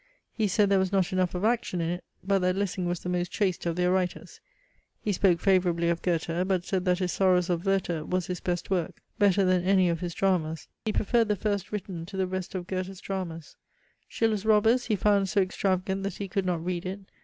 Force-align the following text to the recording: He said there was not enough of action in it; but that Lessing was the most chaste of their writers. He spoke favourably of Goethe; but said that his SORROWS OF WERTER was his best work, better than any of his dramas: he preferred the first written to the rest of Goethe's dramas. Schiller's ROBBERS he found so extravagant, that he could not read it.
He 0.33 0.47
said 0.47 0.67
there 0.71 0.79
was 0.79 0.91
not 0.91 1.13
enough 1.13 1.35
of 1.35 1.43
action 1.45 1.79
in 1.79 1.91
it; 1.91 2.03
but 2.23 2.39
that 2.39 2.55
Lessing 2.55 2.87
was 2.87 3.01
the 3.01 3.07
most 3.09 3.31
chaste 3.31 3.67
of 3.67 3.75
their 3.75 3.91
writers. 3.91 4.41
He 4.99 5.11
spoke 5.13 5.39
favourably 5.39 5.89
of 5.89 6.01
Goethe; 6.01 6.47
but 6.47 6.65
said 6.65 6.85
that 6.85 6.97
his 6.97 7.11
SORROWS 7.11 7.51
OF 7.51 7.63
WERTER 7.67 8.03
was 8.03 8.25
his 8.25 8.39
best 8.39 8.71
work, 8.71 8.99
better 9.19 9.45
than 9.45 9.63
any 9.63 9.89
of 9.89 9.99
his 9.99 10.15
dramas: 10.15 10.67
he 10.85 10.91
preferred 10.91 11.27
the 11.27 11.35
first 11.35 11.71
written 11.71 12.07
to 12.07 12.17
the 12.17 12.25
rest 12.25 12.55
of 12.55 12.65
Goethe's 12.65 12.99
dramas. 12.99 13.57
Schiller's 14.07 14.43
ROBBERS 14.43 14.85
he 14.85 14.95
found 14.95 15.29
so 15.29 15.39
extravagant, 15.39 16.01
that 16.01 16.15
he 16.15 16.27
could 16.27 16.47
not 16.47 16.65
read 16.65 16.83
it. 16.87 17.01